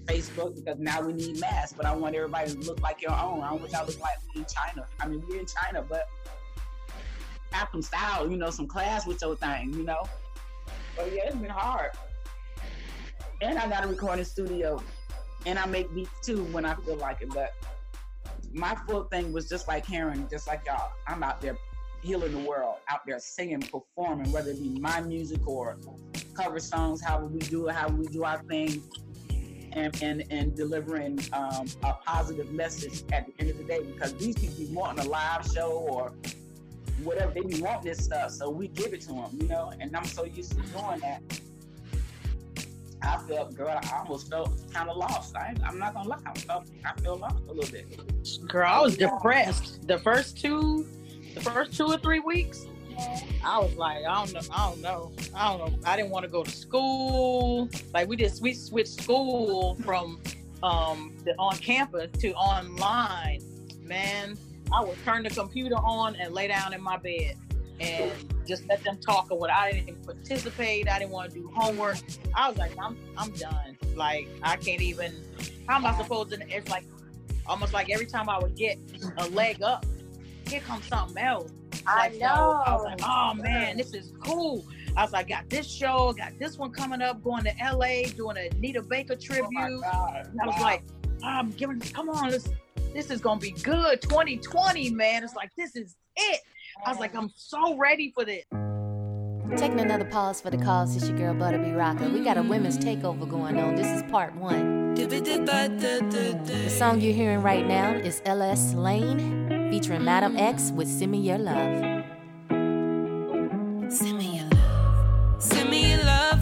[0.07, 1.75] Facebook because now we need masks.
[1.77, 3.43] But I want everybody to look like your own.
[3.43, 4.87] I don't want y'all to look like we in China.
[5.01, 6.09] I mean, we're in China, but
[7.53, 8.31] have some style.
[8.31, 9.73] You know, some class with your thing.
[9.75, 10.03] You know.
[10.97, 11.91] But yeah, it's been hard.
[13.41, 14.83] and I got a recording studio,
[15.47, 17.31] and I make beats too when I feel like it.
[17.31, 17.53] But
[18.53, 20.91] my full thing was just like Karen, just like y'all.
[21.07, 21.57] I'm out there
[22.03, 25.77] healing the world, out there singing, performing, whether it be my music or
[26.35, 28.83] cover songs, how we do it, how we do our thing,
[29.73, 33.83] and and, and delivering um, a positive message at the end of the day.
[33.83, 36.13] Because these people be wanting a live show or
[37.03, 39.73] whatever they be wanting this stuff, so we give it to them, you know.
[39.81, 41.23] And I'm so used to doing that.
[43.03, 45.35] I felt, girl, I almost felt kind of lost.
[45.35, 48.47] I, I'm not gonna lie, I felt, I feel lost a little bit.
[48.47, 49.87] Girl, I was depressed.
[49.87, 50.87] The first two,
[51.35, 52.67] the first two or three weeks,
[53.45, 55.79] I was like, I don't know, I don't know, I don't know.
[55.89, 57.69] I didn't want to go to school.
[57.95, 60.21] Like we just we switched school from
[60.63, 63.41] um the on campus to online.
[63.83, 64.37] Man,
[64.73, 67.37] I would turn the computer on and lay down in my bed
[67.81, 68.13] and
[68.47, 69.51] just let them talk or what.
[69.51, 70.89] I didn't participate.
[70.89, 71.97] I didn't want to do homework.
[72.35, 73.79] I was like, I'm I'm done.
[73.95, 75.15] Like I can't even.
[75.67, 76.41] How am I supposed to?
[76.55, 76.85] It's like
[77.47, 78.79] almost like every time I would get
[79.19, 79.87] a leg up,
[80.51, 81.51] here comes something else.
[81.87, 82.89] I Like, so I was know.
[82.91, 84.65] like, oh man, this is cool.
[84.97, 88.37] I was like, got this show, got this one coming up, going to LA, doing
[88.37, 89.47] Anita Baker tribute.
[89.57, 90.31] Oh my God.
[90.43, 90.63] I was Wow.
[90.63, 90.83] like,
[91.23, 92.49] I'm giving come on, this
[92.93, 94.03] this is gonna be good.
[94.03, 95.23] 2020, man.
[95.23, 96.41] It's like this is it.
[96.85, 98.45] I was like, I'm so ready for this.
[99.57, 100.95] Taking another pause for the cause.
[100.97, 102.13] It's your girl Butta B Rocka.
[102.13, 103.75] We got a women's takeover going on.
[103.75, 104.95] This is part one.
[104.95, 111.19] The song you're hearing right now is LS Lane featuring Madam X with Send Me
[111.19, 112.05] Your Love.
[113.89, 115.43] Send me your love.
[115.43, 116.41] Send me your love.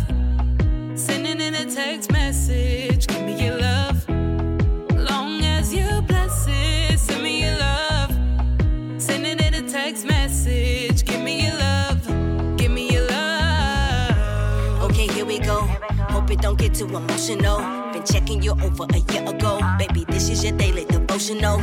[0.98, 3.06] Sending in a text message.
[3.06, 4.08] Give me your love.
[4.08, 6.98] Long as you bless it.
[6.98, 8.10] Send me your love.
[8.98, 11.04] Sending in a text message.
[11.04, 12.06] Give me your love.
[12.56, 14.90] Give me your love.
[14.90, 15.60] Okay, here we go.
[16.08, 17.77] Hope it don't get too emotional.
[18.10, 19.60] Checking you over a year ago.
[19.78, 21.60] Baby, this is your daily devotional.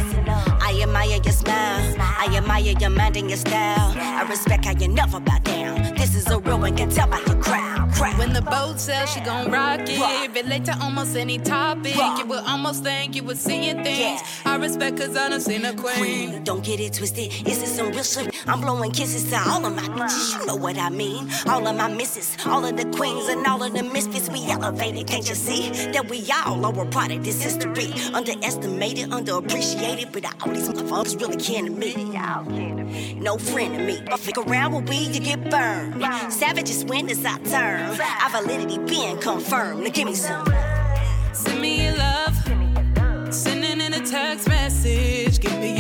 [0.61, 1.95] I admire your smile.
[1.99, 3.93] I admire your mind and your style.
[3.97, 5.95] I respect how you never bow down.
[5.95, 7.74] This is a real one, can tell by your crowd.
[7.97, 9.99] When the boat sails, she gon' rock it.
[9.99, 10.35] Rock.
[10.35, 11.95] Relate to almost any topic.
[11.95, 12.19] Rock.
[12.19, 14.21] You would almost think you were seeing things.
[14.21, 14.51] Yeah.
[14.51, 15.95] I respect cause I done seen a queen.
[15.95, 17.31] Queen, don't get it twisted.
[17.47, 18.35] Is it some real shit?
[18.47, 20.39] I'm blowing kisses to all of my bitches.
[20.39, 21.29] You know what I mean?
[21.47, 24.29] All of my misses, all of the queens, and all of the misfits.
[24.29, 25.07] We elevated.
[25.07, 27.93] Can't you see that we all are a part of this history?
[28.13, 31.95] Underestimated, underappreciated, but all these motherfuckers really kin to me.
[33.19, 34.01] No friend to me.
[34.05, 36.03] But fuck around with we, you get burned.
[36.31, 37.84] Savages win as I turn.
[37.88, 39.83] Our validity being confirmed.
[39.83, 40.45] Now give me some.
[41.33, 42.36] Send me your love.
[43.33, 45.39] Sending in a text message.
[45.39, 45.74] Give me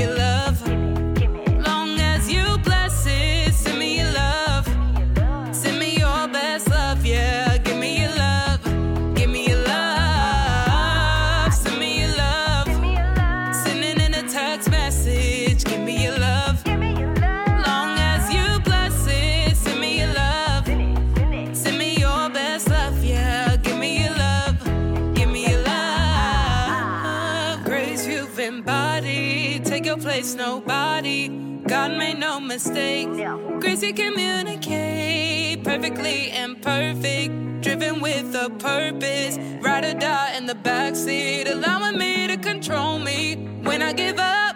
[32.63, 33.95] made no mistake.
[33.95, 37.61] Communicate perfectly imperfect.
[37.61, 39.37] Driven with a purpose.
[39.61, 41.49] Ride or die in the backseat.
[41.51, 43.35] Allowing me to control me.
[43.63, 44.55] When I give up,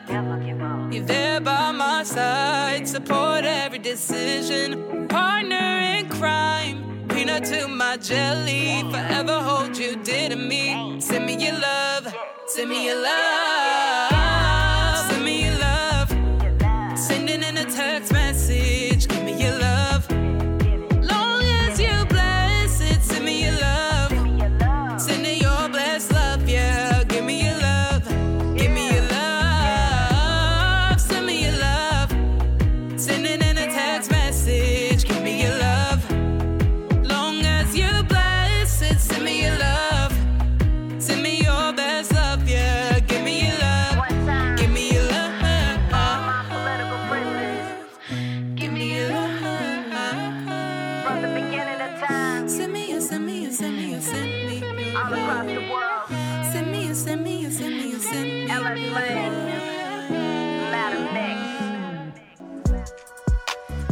[0.92, 2.88] you're there by my side.
[2.88, 5.08] Support every decision.
[5.08, 7.08] Partner in crime.
[7.10, 8.84] Peanut to my jelly.
[8.92, 11.00] Forever hold you dear to me.
[11.02, 12.14] Send me your love.
[12.48, 14.19] Send me your love.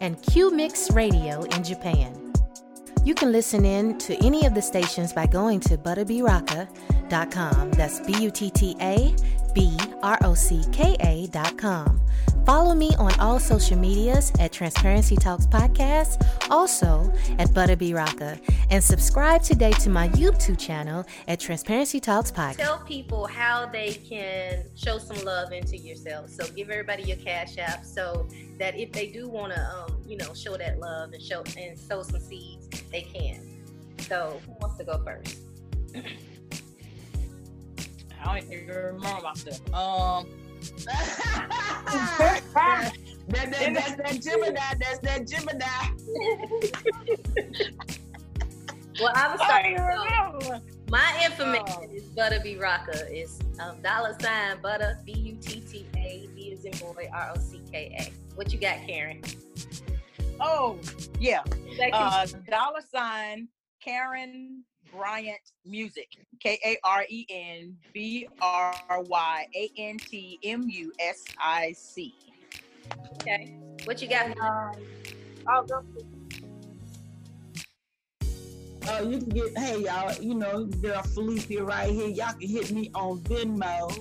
[0.00, 2.32] and Q Mix Radio in Japan.
[3.04, 7.70] You can listen in to any of the stations by going to buttabrocka.com.
[7.72, 9.14] That's B U T T A
[9.54, 12.00] B R O C K A.com.
[12.48, 18.40] Follow me on all social medias at Transparency Talks Podcast, also at Butta B Rocka,
[18.70, 22.56] and subscribe today to my YouTube channel at Transparency Talks Podcast.
[22.56, 26.30] Tell people how they can show some love into yourself.
[26.30, 28.26] So give everybody your cash app so
[28.58, 31.78] that if they do want to, um, you know, show that love and show and
[31.78, 33.42] sow some seeds, they can.
[33.98, 35.40] So who wants to go first?
[38.24, 39.74] I don't even remember myself.
[39.74, 40.26] Um,
[40.84, 42.92] that, that,
[43.28, 44.60] that, that's that Gemini.
[44.78, 45.66] That's that Gemini.
[49.00, 49.76] Well, I was I starting.
[49.76, 50.66] don't even so remember.
[50.90, 53.06] my information is Butta B Rocka.
[53.08, 57.32] It's um, dollar sign Butter B U T T A B is in boy R
[57.36, 58.34] O C K A.
[58.34, 59.22] What you got, Karen?
[60.40, 60.78] Oh,
[61.20, 61.42] yeah.
[61.78, 63.48] That Uh, dollar sign
[63.80, 66.08] Karen Bryant Music.
[66.40, 71.72] K A R E N B R Y A N T M U S I
[71.72, 72.14] C.
[73.20, 73.56] okay.
[73.84, 74.38] What you got?
[74.38, 74.72] Um,
[75.46, 76.18] I'll go for
[78.90, 82.08] Oh, you can get, hey y'all, you know, girl Phillippia right here.
[82.08, 83.92] Y'all can hit me on Venmo,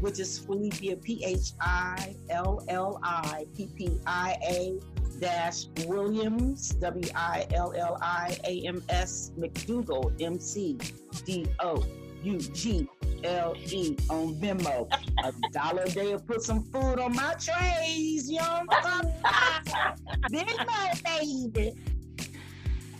[0.00, 4.78] which is Felicia P H I L L I P P I A
[5.14, 10.78] dash Williams W I L L I A M S McDougle M C
[11.24, 11.84] D O
[12.22, 12.88] U G
[13.24, 14.88] L E on Venmo.
[15.24, 19.12] A dollar a day will put some food on my trays, you know what I'm
[19.22, 19.98] talking about?
[20.30, 21.72] Venmo, baby.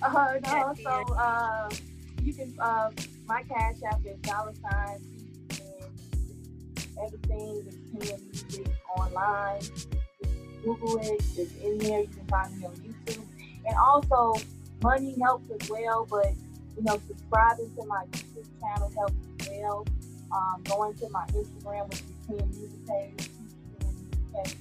[0.02, 1.70] Uh, no, so uh,
[2.22, 2.90] you can uh,
[3.26, 5.00] my cash app is dollar sign
[5.60, 7.66] and everything
[8.00, 8.60] is
[8.96, 9.60] online.
[10.64, 12.00] Google it, it's in there.
[12.00, 13.24] You can find me on YouTube,
[13.66, 14.34] and also
[14.82, 16.06] money helps as well.
[16.10, 16.32] But
[16.76, 19.86] you know, subscribing to my YouTube channel helps as well.
[20.32, 23.28] Um, going to my Instagram, which is TM Music page,
[24.34, 24.56] and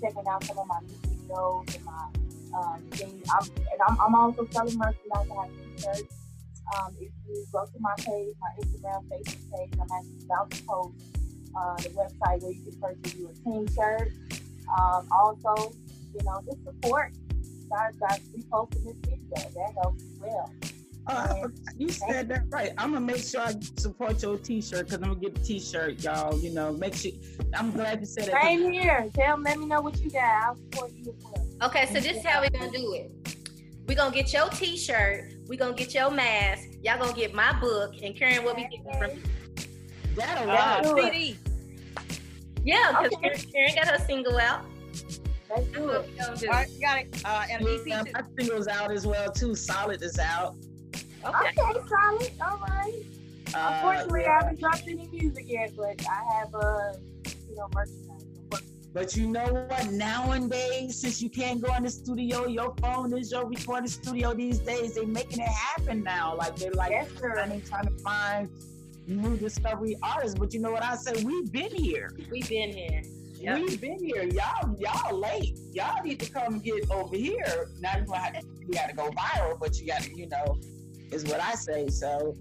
[0.00, 2.08] checking out some of my music videos and my
[2.56, 3.22] um, thing.
[3.30, 5.28] I'm, and I'm, I'm also selling merchandise.
[5.30, 6.14] I have t-shirts.
[6.76, 10.62] Um, if you go to my page, my Instagram, Facebook page, I'm actually about to
[10.64, 10.94] post
[11.56, 14.12] uh, the website where you can purchase your team shirt.
[14.68, 15.72] Um, also,
[16.14, 17.12] you know, just support.
[17.70, 19.50] Guys, guys, reposting this video.
[19.54, 20.52] That helps as well.
[21.06, 21.58] Oh, I forgot.
[21.76, 22.72] you said that right.
[22.78, 26.38] I'm gonna make sure I support your T-shirt because I'm gonna get a T-shirt, y'all.
[26.38, 27.12] You know, make sure.
[27.52, 28.42] I'm glad you said that.
[28.42, 29.10] Same here.
[29.14, 30.22] Tell let me know what you got.
[30.22, 31.46] I'll support you as well.
[31.68, 33.36] Okay, so this is how we're gonna do it.
[33.86, 37.92] We're gonna get your t-shirt, we're gonna get your mask, y'all gonna get my book,
[38.02, 39.22] and Karen will be getting from you.
[40.16, 41.12] That'll Uh, work.
[41.12, 41.36] CD.
[42.64, 43.28] Yeah, because Okay.
[43.28, 44.64] Karen, Karen got her single out.
[44.92, 46.10] Let's That's do what it.
[46.10, 46.46] we gonna do.
[46.48, 47.22] All right, you got it.
[47.24, 48.12] Uh, and an Yeah, EP too.
[48.12, 49.54] my single's out as well too.
[49.54, 50.56] Solid is out.
[50.94, 51.02] Okay.
[51.24, 52.32] Okay, solid.
[52.40, 53.02] All right.
[53.54, 54.30] Uh, Unfortunately, yeah.
[54.30, 56.92] I haven't dropped any music yet, but I have uh,
[57.48, 58.24] you know, merchandise.
[58.92, 59.90] But you know what?
[59.90, 64.60] Nowadays, since you can't go in the studio, your phone is your recording studio these
[64.60, 64.94] days.
[64.94, 66.36] They're making it happen now.
[66.36, 67.32] Like they're like Yes, sir.
[67.34, 68.48] trying, trying to find
[69.06, 70.38] new discovery artists.
[70.38, 71.24] But you know what I say?
[71.24, 72.10] We've been here.
[72.30, 73.02] We've been here.
[73.40, 73.58] Yep.
[73.58, 74.24] We've been here.
[74.24, 75.58] Y'all, y'all late.
[75.72, 77.68] Y'all need to come get over here.
[77.80, 80.58] Now you gonna have to, you gotta go viral, but you gotta, you know,
[81.10, 81.88] is what I say.
[81.88, 82.34] So,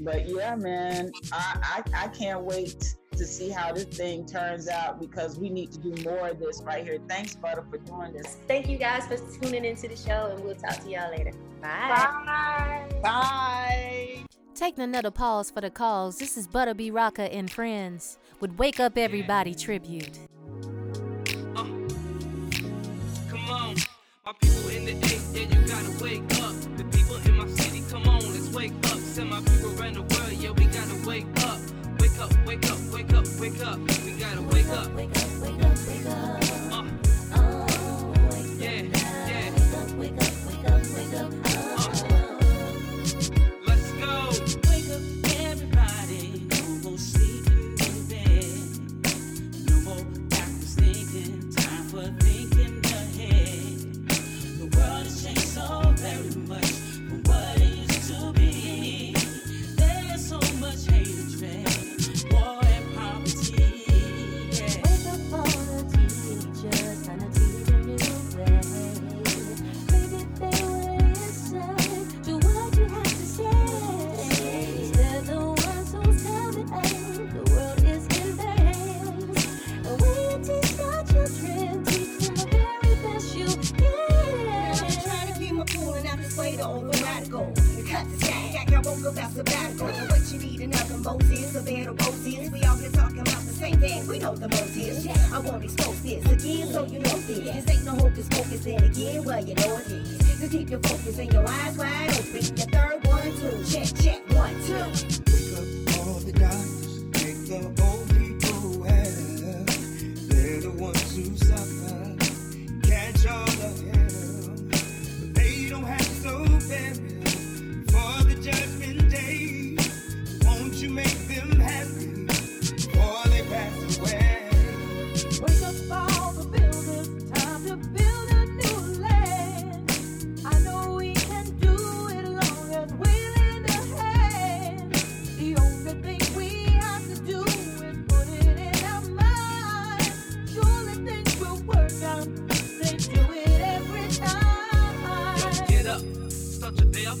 [0.00, 5.00] but yeah, man, I, I I can't wait to see how this thing turns out
[5.00, 6.98] because we need to do more of this right here.
[7.08, 8.38] Thanks, Butter, for doing this.
[8.46, 11.32] Thank you guys for tuning into the show, and we'll talk to y'all later.
[11.60, 12.14] Bye.
[12.24, 13.00] Bye.
[13.02, 14.37] Bye.
[14.58, 18.80] Taking another pause for the cause, this is Butta B Rocka and Friends with Wake
[18.80, 20.18] Up Everybody tribute.
[21.54, 21.76] Come
[23.48, 23.76] on,
[24.26, 26.56] my people in the eight, yeah, you gotta wake up.
[26.76, 28.98] The people in my city, come on, let's wake up.
[28.98, 31.60] Send my people around the world, yeah, we gotta wake up.
[32.00, 33.78] Wake up, wake up, wake up, wake up.
[34.04, 34.92] We gotta wake up.
[34.92, 36.42] Wake up, wake up, wake up.
[36.42, 36.47] Uh, Oh,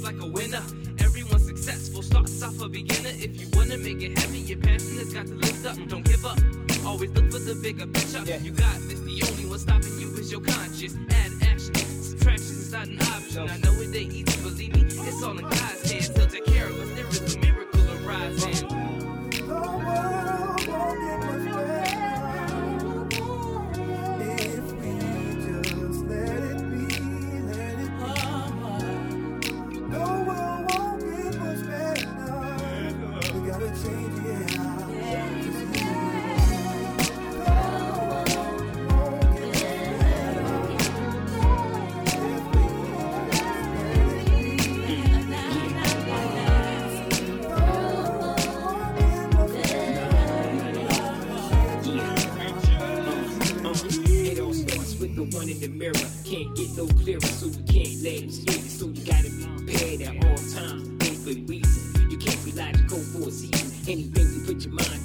[0.08, 0.62] like a winner.
[1.00, 3.10] Everyone successful starts off a beginner.
[3.10, 5.76] If you wanna make it happen, your passion has got to lift up.
[5.88, 6.38] Don't give up.
[6.86, 8.24] Always look for the bigger picture.
[8.42, 9.00] You got this.
[9.00, 10.96] The only one stopping you is your conscience.
[11.10, 11.74] Add action.
[11.74, 13.50] Subtraction is not an option.
[13.50, 14.82] I know it ain't easy, believe me.
[15.08, 16.08] It's all in God's hands.
[16.16, 16.90] He'll take care of us.
[16.96, 18.77] There is a miracle arising.
[55.38, 55.94] One in the mirror.
[56.24, 58.58] Can't get no clearer, so you can't let it slip.
[58.58, 60.88] So you gotta be prepared at all times.
[61.06, 62.10] Ain't good reason.
[62.10, 63.70] You can't be logical for a season.
[63.86, 64.97] Anything you put your mind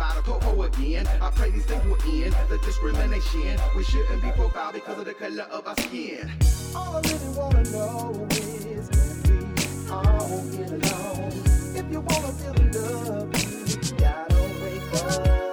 [0.00, 1.06] by the popo again.
[1.20, 3.60] I pray these things will end the discrimination.
[3.76, 6.32] We shouldn't be profiled because of the color of our skin.
[6.74, 8.88] All I really wanna know is
[9.28, 11.32] we all get along?
[11.76, 13.28] If you wanna feel the love,
[13.68, 15.49] you gotta wake up.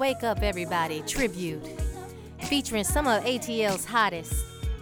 [0.00, 1.62] Wake Up Everybody tribute,
[2.44, 4.32] featuring some of ATL's hottest.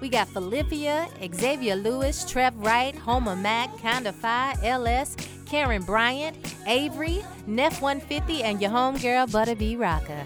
[0.00, 6.36] We got Phillippia, Xavier Lewis, Trev Wright, Homer Mack, Fi, LS, Karen Bryant,
[6.68, 10.24] Avery, Neff 150, and your homegirl Butta B Rocka.